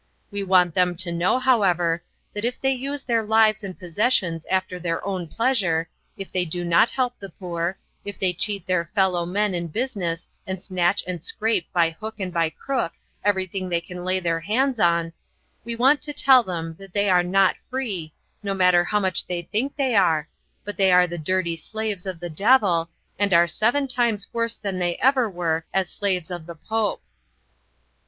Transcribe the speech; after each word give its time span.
We 0.31 0.41
want 0.41 0.73
them 0.73 0.95
to 0.95 1.11
know, 1.11 1.37
however, 1.37 2.01
that 2.33 2.43
if 2.43 2.59
they 2.59 2.71
use 2.71 3.03
their 3.03 3.21
lives 3.21 3.63
and 3.63 3.77
possessions 3.77 4.47
after 4.49 4.79
their 4.79 5.05
own 5.05 5.27
pleasure, 5.27 5.89
if 6.17 6.31
they 6.31 6.43
do 6.43 6.65
not 6.65 6.89
help 6.89 7.19
the 7.19 7.29
poor, 7.29 7.77
if 8.03 8.17
they 8.17 8.33
cheat 8.33 8.65
their 8.65 8.85
fellow 8.95 9.27
men 9.27 9.53
in 9.53 9.67
business 9.67 10.27
and 10.47 10.59
snatch 10.59 11.03
and 11.05 11.21
scrape 11.21 11.67
by 11.71 11.91
hook 11.91 12.15
and 12.19 12.33
by 12.33 12.49
crook 12.49 12.93
everything 13.23 13.69
they 13.69 13.79
can 13.79 14.03
lay 14.03 14.19
their 14.19 14.39
hands 14.39 14.79
on, 14.79 15.13
we 15.63 15.75
want 15.75 16.01
to 16.01 16.13
tell 16.13 16.41
them 16.41 16.75
that 16.79 16.93
they 16.93 17.07
are 17.07 17.21
not 17.21 17.55
free, 17.69 18.11
no 18.41 18.55
matter 18.55 18.83
how 18.83 18.99
much 18.99 19.27
they 19.27 19.43
think 19.43 19.75
they 19.75 19.93
are, 19.93 20.27
but 20.65 20.77
they 20.77 20.91
are 20.91 21.05
the 21.05 21.19
dirty 21.19 21.55
slaves 21.55 22.07
of 22.07 22.19
the 22.19 22.27
devil, 22.27 22.89
and 23.19 23.35
are 23.35 23.45
seven 23.45 23.85
times 23.85 24.25
worse 24.33 24.55
than 24.55 24.79
they 24.79 24.95
ever 24.97 25.29
were 25.29 25.63
as 25.71 25.89
the 25.91 25.97
slaves 25.99 26.31
of 26.31 26.47
the 26.47 26.55
Pope. 26.55 27.03